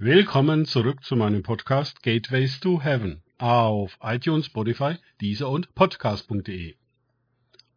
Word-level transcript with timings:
Willkommen 0.00 0.66
zurück 0.66 1.04
zu 1.04 1.14
meinem 1.14 1.44
Podcast 1.44 2.02
Gateways 2.02 2.58
to 2.58 2.82
Heaven 2.82 3.22
auf 3.38 3.96
iTunes, 4.02 4.46
Spotify, 4.46 4.96
Deezer 5.20 5.48
und 5.48 5.72
Podcast.de. 5.76 6.74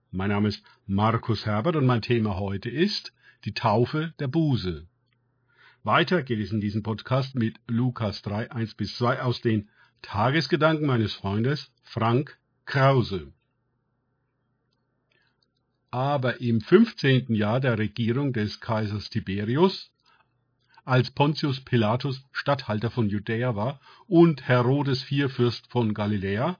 Mein 0.10 0.30
Name 0.32 0.48
ist 0.48 0.64
Markus 0.88 1.46
Herbert 1.46 1.76
und 1.76 1.86
mein 1.86 2.02
Thema 2.02 2.40
heute 2.40 2.72
ist 2.72 3.14
die 3.46 3.54
Taufe 3.54 4.16
der 4.18 4.28
Buße. 4.28 4.88
Weiter 5.84 6.24
geht 6.24 6.40
es 6.40 6.52
in 6.52 6.60
diesem 6.60 6.82
Podcast 6.82 7.36
mit 7.36 7.60
Lukas 7.68 8.24
3, 8.24 8.50
1 8.50 8.74
bis 8.74 8.98
2 8.98 9.22
aus 9.22 9.42
den 9.42 9.70
Tagesgedanken 10.02 10.88
meines 10.88 11.14
Freundes 11.14 11.72
Frank 11.84 12.40
Krause. 12.66 13.32
Aber 15.92 16.42
im 16.42 16.62
15. 16.62 17.36
Jahr 17.36 17.60
der 17.60 17.78
Regierung 17.78 18.34
des 18.34 18.60
Kaisers 18.60 19.12
Tiberius, 19.12 19.92
als 20.88 21.12
Pontius 21.12 21.60
Pilatus 21.60 22.24
Statthalter 22.32 22.90
von 22.90 23.10
Judäa 23.10 23.58
war 23.58 23.82
und 24.08 24.48
Herodes 24.48 25.12
IV 25.12 25.30
Fürst 25.30 25.68
von 25.68 25.94
Galiläa, 25.94 26.58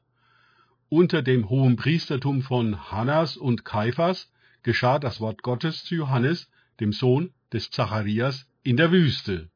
unter 0.90 1.22
dem 1.22 1.50
hohen 1.50 1.78
Priestertum 1.78 2.42
von 2.42 2.92
Hannas 2.92 3.38
und 3.38 3.64
Kaiphas 3.64 4.30
geschah 4.64 5.00
das 5.00 5.22
Wort 5.22 5.44
Gottes 5.44 5.86
zu 5.86 5.96
Johannes, 5.96 6.50
dem 6.82 6.92
Sohn 6.92 7.34
des 7.54 7.72
Zacharias, 7.72 8.50
in 8.64 8.76
der 8.76 8.92
Wüste. 8.92 9.50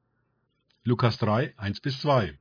Lukas 0.86 1.18
3, 1.18 1.54
1 1.58 1.82
bis 1.82 2.00
2. 2.00 2.40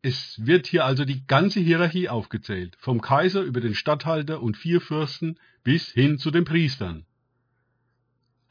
Es 0.00 0.46
wird 0.46 0.68
hier 0.68 0.84
also 0.84 1.04
die 1.04 1.26
ganze 1.26 1.58
Hierarchie 1.58 2.08
aufgezählt, 2.08 2.76
vom 2.78 3.00
Kaiser 3.00 3.42
über 3.42 3.60
den 3.60 3.74
Statthalter 3.74 4.40
und 4.40 4.56
vier 4.56 4.80
Fürsten 4.80 5.40
bis 5.64 5.90
hin 5.90 6.18
zu 6.18 6.30
den 6.30 6.44
Priestern. 6.44 7.04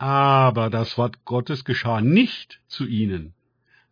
Aber 0.02 0.72
das 0.72 0.98
Wort 0.98 1.26
Gottes 1.26 1.64
geschah 1.64 2.02
nicht 2.02 2.60
zu 2.68 2.88
ihnen, 2.88 3.36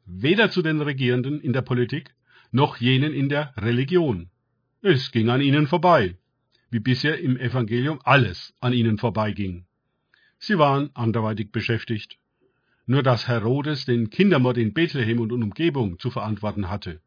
weder 0.07 0.49
zu 0.49 0.63
den 0.63 0.81
Regierenden 0.81 1.39
in 1.39 1.53
der 1.53 1.61
Politik, 1.61 2.15
noch 2.51 2.77
jenen 2.77 3.13
in 3.13 3.29
der 3.29 3.53
Religion. 3.57 4.31
Es 4.81 5.11
ging 5.11 5.29
an 5.29 5.39
ihnen 5.39 5.67
vorbei, 5.67 6.15
wie 6.71 6.79
bisher 6.79 7.19
im 7.19 7.37
Evangelium 7.37 7.99
alles 8.03 8.55
an 8.59 8.73
ihnen 8.73 8.97
vorbeiging. 8.97 9.65
Sie 10.39 10.57
waren 10.57 10.89
anderweitig 10.95 11.51
beschäftigt. 11.51 12.17
Nur 12.87 13.03
dass 13.03 13.27
Herodes 13.27 13.85
den 13.85 14.09
Kindermord 14.09 14.57
in 14.57 14.73
Bethlehem 14.73 15.19
und 15.19 15.31
Umgebung 15.31 15.99
zu 15.99 16.09
verantworten 16.09 16.71
hatte 16.71 17.01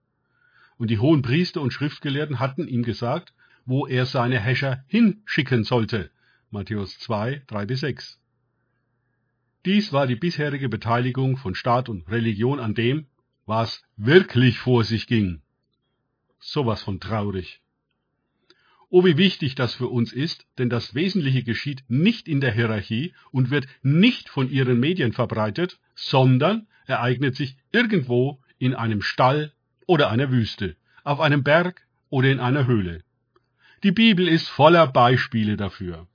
und 0.79 0.91
die 0.91 1.01
hohen 1.01 1.23
Priester 1.23 1.61
und 1.61 1.73
Schriftgelehrten 1.73 2.39
hatten 2.39 2.69
ihm 2.69 2.85
gesagt, 2.85 3.35
wo 3.67 3.85
er 3.85 4.07
seine 4.07 4.39
Häscher 4.39 4.85
hinschicken 4.87 5.65
sollte. 5.65 6.13
Matthäus 6.51 7.01
2, 7.01 7.43
3 7.49 7.67
bis 7.67 7.81
6. 7.81 8.22
Dies 9.65 9.93
war 9.93 10.09
die 10.09 10.17
bisherige 10.17 10.69
Beteiligung 10.69 11.37
von 11.37 11.55
Staat 11.55 11.89
und 11.89 12.11
Religion 12.11 12.59
an 12.59 12.75
dem, 12.75 13.07
was 13.47 13.85
wirklich 13.97 14.59
vor 14.59 14.83
sich 14.83 15.07
ging. 15.07 15.43
Sowas 16.41 16.83
von 16.83 16.99
traurig. 16.99 17.61
Oh, 18.91 19.05
wie 19.05 19.17
wichtig 19.17 19.55
das 19.55 19.75
für 19.75 19.89
uns 19.89 20.13
ist, 20.13 20.47
denn 20.59 20.69
das 20.69 20.95
Wesentliche 20.95 21.45
geschieht 21.45 21.85
nicht 21.89 22.29
in 22.29 22.41
der 22.41 22.53
Hierarchie 22.53 23.15
und 23.31 23.51
wird 23.51 23.67
nicht 23.83 24.29
von 24.29 24.51
ihren 24.51 24.81
Medien 24.81 25.13
verbreitet, 25.13 25.79
sondern 25.95 26.67
ereignet 26.87 27.37
sich 27.37 27.57
irgendwo 27.71 28.41
in 28.59 28.75
einem 28.75 29.01
Stall 29.01 29.53
oder 29.87 30.11
einer 30.11 30.31
Wüste, 30.31 30.77
auf 31.05 31.21
einem 31.21 31.43
Berg 31.43 31.87
oder 32.11 32.31
in 32.31 32.41
einer 32.41 32.67
Höhle. 32.67 33.03
Die 33.83 33.93
Bibel 33.93 34.29
ist 34.29 34.49
voller 34.49 34.87
Beispiele 34.89 35.57
dafür. 35.57 36.07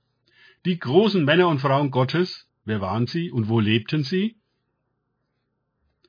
Die 0.64 0.78
großen 0.78 1.24
Männer 1.24 1.48
und 1.48 1.60
Frauen 1.60 1.90
Gottes, 1.90 2.47
wer 2.68 2.80
waren 2.80 3.06
sie 3.06 3.30
und 3.30 3.48
wo 3.48 3.58
lebten 3.58 4.04
sie? 4.04 4.36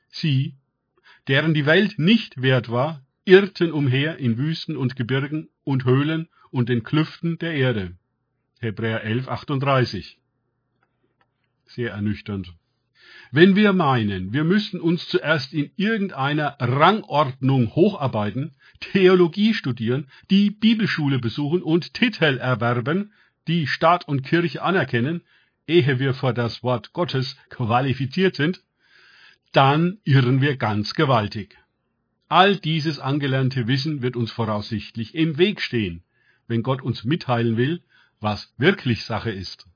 Sie, 0.10 0.56
deren 1.28 1.54
die 1.54 1.66
Welt 1.66 1.98
nicht 1.98 2.42
wert 2.42 2.70
war, 2.70 3.06
irrten 3.26 3.72
umher 3.72 4.18
in 4.18 4.38
Wüsten 4.38 4.76
und 4.76 4.96
Gebirgen 4.96 5.50
und 5.64 5.86
Höhlen 5.86 6.28
und 6.52 6.70
den 6.70 6.84
Klüften 6.84 7.38
der 7.40 7.54
Erde. 7.54 7.96
Hebräer 8.60 9.04
11, 9.04 9.28
38. 9.28 10.20
Sehr 11.66 11.92
ernüchternd. 11.92 12.54
Wenn 13.32 13.56
wir 13.56 13.74
meinen, 13.74 14.34
wir 14.34 14.44
müssten 14.44 14.82
uns 14.82 15.08
zuerst 15.08 15.54
in 15.54 15.72
irgendeiner 15.76 16.58
Rangordnung 16.60 17.76
hocharbeiten, 17.76 18.56
Theologie 18.80 19.54
studieren, 19.54 20.08
die 20.32 20.50
Bibelschule 20.50 21.20
besuchen 21.20 21.62
und 21.62 21.94
Titel 21.94 22.38
erwerben, 22.38 23.14
die 23.48 23.68
Staat 23.68 24.08
und 24.08 24.24
Kirche 24.24 24.64
anerkennen, 24.64 25.22
ehe 25.70 26.00
wir 26.00 26.14
vor 26.14 26.34
das 26.34 26.64
Wort 26.64 26.94
Gottes 26.94 27.38
qualifiziert 27.50 28.36
sind, 28.36 28.64
dann 29.52 30.00
irren 30.04 30.42
wir 30.42 30.58
ganz 30.58 30.94
gewaltig. 30.94 31.58
All 32.28 32.58
dieses 32.58 33.00
angelernte 33.00 33.68
Wissen 33.68 34.02
wird 34.02 34.16
uns 34.16 34.32
voraussichtlich 34.32 35.16
im 35.16 35.38
Weg 35.38 35.62
stehen, 35.62 36.04
wenn 36.48 36.64
Gott 36.64 36.82
uns 36.82 37.04
mitteilen 37.04 37.58
will, 37.58 37.82
was 38.20 38.54
wirklich 38.58 39.04
Sache 39.04 39.32
ist. 39.32 39.68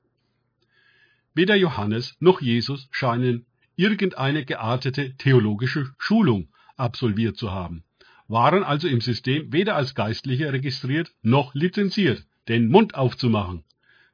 Weder 1.34 1.56
Johannes 1.56 2.16
noch 2.20 2.40
Jesus 2.40 2.88
scheinen 2.90 3.46
irgendeine 3.76 4.44
geartete 4.44 5.16
theologische 5.16 5.92
Schulung 5.98 6.48
absolviert 6.76 7.36
zu 7.36 7.50
haben, 7.50 7.82
waren 8.28 8.62
also 8.62 8.86
im 8.86 9.00
System 9.00 9.52
weder 9.52 9.74
als 9.74 9.94
Geistliche 9.94 10.52
registriert 10.52 11.12
noch 11.22 11.54
lizenziert, 11.54 12.24
den 12.48 12.68
Mund 12.68 12.94
aufzumachen. 12.94 13.64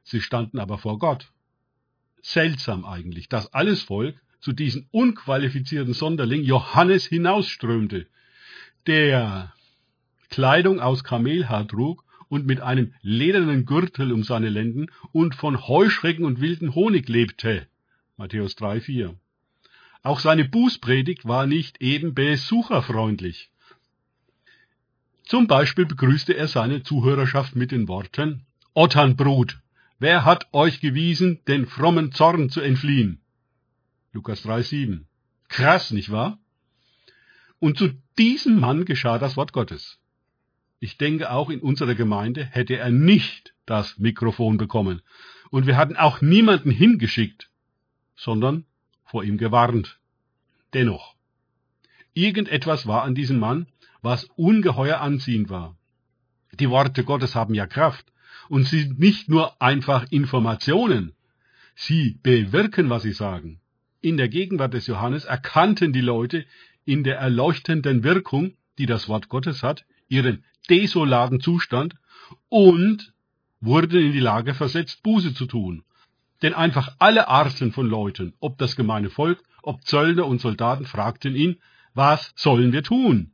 Sie 0.03 0.21
standen 0.21 0.57
aber 0.57 0.79
vor 0.79 0.97
Gott. 0.97 1.31
Seltsam 2.21 2.85
eigentlich, 2.85 3.29
dass 3.29 3.53
alles 3.53 3.83
Volk 3.83 4.15
zu 4.39 4.53
diesem 4.53 4.87
unqualifizierten 4.91 5.93
Sonderling 5.93 6.43
Johannes 6.43 7.05
hinausströmte, 7.05 8.07
der 8.87 9.53
Kleidung 10.29 10.79
aus 10.79 11.03
Kamelhaar 11.03 11.67
trug 11.67 12.03
und 12.29 12.45
mit 12.47 12.61
einem 12.61 12.93
ledernen 13.01 13.65
Gürtel 13.65 14.11
um 14.11 14.23
seine 14.23 14.49
Lenden 14.49 14.87
und 15.11 15.35
von 15.35 15.67
Heuschrecken 15.67 16.25
und 16.25 16.39
wilden 16.39 16.73
Honig 16.73 17.09
lebte. 17.09 17.67
Matthäus 18.17 18.55
3, 18.55 18.81
4. 18.81 19.15
Auch 20.03 20.19
seine 20.19 20.45
Bußpredigt 20.45 21.27
war 21.27 21.45
nicht 21.45 21.81
eben 21.81 22.15
besucherfreundlich. 22.15 23.51
Zum 25.25 25.47
Beispiel 25.47 25.85
begrüßte 25.85 26.33
er 26.33 26.47
seine 26.47 26.83
Zuhörerschaft 26.83 27.55
mit 27.55 27.71
den 27.71 27.87
Worten 27.87 28.45
Otternbrut, 28.73 29.59
wer 30.01 30.25
hat 30.25 30.47
euch 30.51 30.81
gewiesen, 30.81 31.39
den 31.47 31.67
frommen 31.67 32.11
Zorn 32.11 32.49
zu 32.49 32.59
entfliehen? 32.59 33.21
Lukas 34.11 34.41
3, 34.41 34.63
7. 34.63 35.07
Krass, 35.47 35.91
nicht 35.91 36.11
wahr? 36.11 36.39
Und 37.59 37.77
zu 37.77 37.89
diesem 38.17 38.59
Mann 38.59 38.85
geschah 38.85 39.19
das 39.19 39.37
Wort 39.37 39.53
Gottes. 39.53 39.99
Ich 40.79 40.97
denke, 40.97 41.29
auch 41.29 41.51
in 41.51 41.59
unserer 41.61 41.93
Gemeinde 41.93 42.43
hätte 42.43 42.77
er 42.77 42.89
nicht 42.89 43.53
das 43.67 43.99
Mikrofon 43.99 44.57
bekommen. 44.57 45.03
Und 45.51 45.67
wir 45.67 45.77
hatten 45.77 45.95
auch 45.95 46.19
niemanden 46.19 46.71
hingeschickt, 46.71 47.51
sondern 48.15 48.65
vor 49.05 49.23
ihm 49.23 49.37
gewarnt. 49.37 49.99
Dennoch, 50.73 51.15
irgendetwas 52.15 52.87
war 52.87 53.03
an 53.03 53.13
diesem 53.13 53.37
Mann, 53.37 53.67
was 54.01 54.23
ungeheuer 54.35 54.99
anziehend 54.99 55.51
war. 55.51 55.77
Die 56.59 56.71
Worte 56.71 57.03
Gottes 57.03 57.35
haben 57.35 57.53
ja 57.53 57.67
Kraft 57.67 58.11
und 58.49 58.67
sind 58.67 58.99
nicht 58.99 59.29
nur 59.29 59.61
einfach 59.61 60.05
Informationen. 60.11 61.13
Sie 61.75 62.19
bewirken, 62.21 62.89
was 62.89 63.03
sie 63.03 63.13
sagen. 63.13 63.59
In 64.01 64.17
der 64.17 64.29
Gegenwart 64.29 64.73
des 64.73 64.87
Johannes 64.87 65.25
erkannten 65.25 65.93
die 65.93 66.01
Leute 66.01 66.45
in 66.85 67.03
der 67.03 67.17
erleuchtenden 67.17 68.03
Wirkung, 68.03 68.53
die 68.77 68.85
das 68.85 69.07
Wort 69.07 69.29
Gottes 69.29 69.63
hat, 69.63 69.85
ihren 70.07 70.43
desolaten 70.69 71.39
Zustand 71.39 71.95
und 72.49 73.13
wurden 73.59 74.01
in 74.01 74.11
die 74.11 74.19
Lage 74.19 74.53
versetzt, 74.53 75.03
Buße 75.03 75.33
zu 75.33 75.45
tun. 75.45 75.83
Denn 76.41 76.53
einfach 76.53 76.95
alle 76.97 77.27
Arten 77.27 77.71
von 77.71 77.87
Leuten, 77.87 78.33
ob 78.39 78.57
das 78.57 78.75
gemeine 78.75 79.09
Volk, 79.09 79.43
ob 79.61 79.85
Zöllner 79.85 80.25
und 80.25 80.41
Soldaten, 80.41 80.85
fragten 80.85 81.35
ihn, 81.35 81.57
was 81.93 82.31
sollen 82.35 82.71
wir 82.71 82.83
tun? 82.83 83.31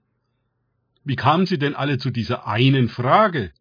Wie 1.05 1.15
kamen 1.15 1.45
sie 1.45 1.57
denn 1.57 1.75
alle 1.75 1.97
zu 1.97 2.09
dieser 2.09 2.47
einen 2.47 2.89
Frage? 2.89 3.53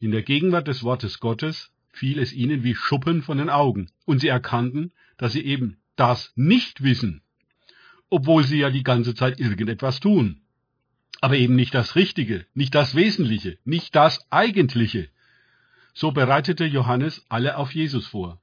In 0.00 0.10
der 0.10 0.22
Gegenwart 0.22 0.66
des 0.66 0.82
Wortes 0.82 1.20
Gottes 1.20 1.70
fiel 1.92 2.18
es 2.18 2.32
ihnen 2.32 2.64
wie 2.64 2.74
Schuppen 2.74 3.22
von 3.22 3.38
den 3.38 3.50
Augen, 3.50 3.90
und 4.04 4.20
sie 4.20 4.28
erkannten, 4.28 4.92
dass 5.16 5.32
sie 5.32 5.44
eben 5.44 5.76
das 5.94 6.32
nicht 6.34 6.82
wissen, 6.82 7.22
obwohl 8.08 8.44
sie 8.44 8.58
ja 8.58 8.70
die 8.70 8.82
ganze 8.82 9.14
Zeit 9.14 9.38
irgendetwas 9.38 10.00
tun 10.00 10.40
aber 11.20 11.36
eben 11.36 11.54
nicht 11.54 11.74
das 11.74 11.96
Richtige, 11.96 12.46
nicht 12.54 12.74
das 12.74 12.94
Wesentliche, 12.94 13.58
nicht 13.64 13.94
das 13.94 14.26
Eigentliche. 14.30 15.08
So 15.92 16.12
bereitete 16.12 16.64
Johannes 16.64 17.24
alle 17.28 17.56
auf 17.56 17.74
Jesus 17.74 18.06
vor, 18.06 18.40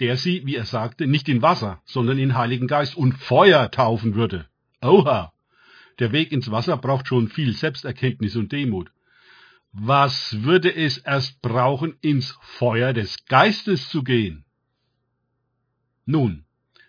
der 0.00 0.16
sie, 0.16 0.44
wie 0.44 0.56
er 0.56 0.64
sagte, 0.64 1.06
nicht 1.06 1.28
in 1.28 1.42
Wasser, 1.42 1.80
sondern 1.84 2.18
in 2.18 2.36
Heiligen 2.36 2.66
Geist 2.66 2.96
und 2.96 3.12
Feuer 3.12 3.70
taufen 3.70 4.14
würde. 4.14 4.46
Oha! 4.82 5.32
Der 5.98 6.12
Weg 6.12 6.32
ins 6.32 6.50
Wasser 6.50 6.76
braucht 6.76 7.06
schon 7.06 7.28
viel 7.28 7.54
Selbsterkenntnis 7.54 8.36
und 8.36 8.52
Demut. 8.52 8.90
Was 9.78 10.42
würde 10.42 10.74
es 10.74 10.96
erst 10.96 11.42
brauchen, 11.42 11.98
ins 12.00 12.34
Feuer 12.40 12.94
des 12.94 13.26
Geistes 13.26 13.90
zu 13.90 14.02
gehen? 14.02 14.46
Nun, 16.06 16.46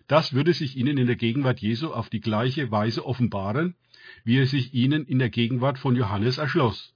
Das 0.07 0.31
würde 0.31 0.53
sich 0.53 0.77
ihnen 0.77 0.97
in 0.97 1.07
der 1.07 1.17
Gegenwart 1.17 1.59
Jesu 1.59 1.91
auf 1.91 2.09
die 2.09 2.21
gleiche 2.21 2.71
Weise 2.71 3.05
offenbaren, 3.05 3.75
wie 4.23 4.37
es 4.37 4.51
sich 4.51 4.73
ihnen 4.73 5.05
in 5.05 5.19
der 5.19 5.29
Gegenwart 5.29 5.77
von 5.77 5.97
Johannes 5.97 6.37
erschloss, 6.37 6.95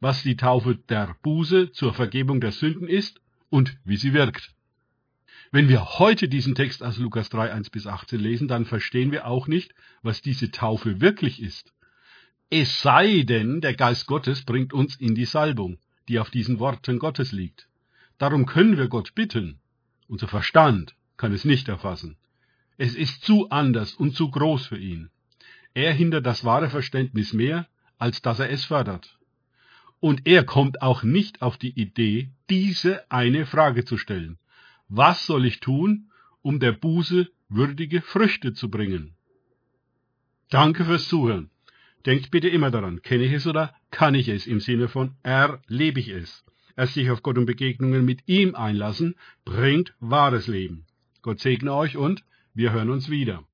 was 0.00 0.22
die 0.22 0.36
Taufe 0.36 0.76
der 0.76 1.16
Buße 1.22 1.72
zur 1.72 1.92
Vergebung 1.92 2.40
der 2.40 2.52
Sünden 2.52 2.88
ist 2.88 3.20
und 3.50 3.76
wie 3.84 3.98
sie 3.98 4.14
wirkt. 4.14 4.54
Wenn 5.52 5.68
wir 5.68 5.98
heute 5.98 6.28
diesen 6.30 6.54
Text 6.54 6.82
aus 6.82 6.96
Lukas 6.96 7.28
3, 7.28 7.52
1 7.52 7.68
bis 7.68 7.86
18 7.86 8.18
lesen, 8.18 8.48
dann 8.48 8.64
verstehen 8.64 9.12
wir 9.12 9.26
auch 9.26 9.48
nicht, 9.48 9.74
was 10.00 10.22
diese 10.22 10.50
Taufe 10.50 11.02
wirklich 11.02 11.42
ist. 11.42 11.75
Es 12.48 12.80
sei 12.80 13.22
denn, 13.22 13.60
der 13.60 13.74
Geist 13.74 14.06
Gottes 14.06 14.44
bringt 14.44 14.72
uns 14.72 14.94
in 14.96 15.16
die 15.16 15.24
Salbung, 15.24 15.78
die 16.08 16.20
auf 16.20 16.30
diesen 16.30 16.60
Worten 16.60 17.00
Gottes 17.00 17.32
liegt. 17.32 17.68
Darum 18.18 18.46
können 18.46 18.76
wir 18.76 18.88
Gott 18.88 19.14
bitten. 19.16 19.58
Unser 20.06 20.28
Verstand 20.28 20.94
kann 21.16 21.32
es 21.32 21.44
nicht 21.44 21.68
erfassen. 21.68 22.16
Es 22.78 22.94
ist 22.94 23.24
zu 23.24 23.50
anders 23.50 23.94
und 23.94 24.14
zu 24.14 24.30
groß 24.30 24.66
für 24.66 24.78
ihn. 24.78 25.10
Er 25.74 25.92
hindert 25.92 26.24
das 26.24 26.44
wahre 26.44 26.70
Verständnis 26.70 27.32
mehr, 27.32 27.66
als 27.98 28.22
dass 28.22 28.38
er 28.38 28.50
es 28.50 28.64
fördert. 28.64 29.18
Und 29.98 30.26
er 30.26 30.44
kommt 30.44 30.82
auch 30.82 31.02
nicht 31.02 31.42
auf 31.42 31.56
die 31.56 31.78
Idee, 31.78 32.30
diese 32.48 33.10
eine 33.10 33.44
Frage 33.44 33.84
zu 33.84 33.98
stellen. 33.98 34.38
Was 34.88 35.26
soll 35.26 35.46
ich 35.46 35.58
tun, 35.58 36.12
um 36.42 36.60
der 36.60 36.72
Buße 36.72 37.28
würdige 37.48 38.02
Früchte 38.02 38.52
zu 38.52 38.70
bringen? 38.70 39.14
Danke 40.48 40.84
fürs 40.84 41.08
Zuhören. 41.08 41.50
Denkt 42.06 42.30
bitte 42.30 42.48
immer 42.48 42.70
daran, 42.70 43.02
kenne 43.02 43.24
ich 43.24 43.32
es 43.32 43.46
oder 43.48 43.74
kann 43.90 44.14
ich 44.14 44.28
es 44.28 44.46
im 44.46 44.60
Sinne 44.60 44.88
von 44.88 45.16
erlebe 45.24 45.98
ich 45.98 46.08
es. 46.08 46.44
Erst 46.76 46.94
sich 46.94 47.10
auf 47.10 47.22
Gott 47.22 47.36
und 47.36 47.46
Begegnungen 47.46 48.04
mit 48.04 48.20
ihm 48.26 48.54
einlassen, 48.54 49.16
bringt 49.44 49.92
wahres 49.98 50.46
Leben. 50.46 50.86
Gott 51.22 51.40
segne 51.40 51.74
euch 51.74 51.96
und 51.96 52.22
wir 52.54 52.72
hören 52.72 52.90
uns 52.90 53.10
wieder. 53.10 53.44